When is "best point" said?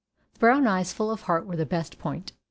1.63-2.31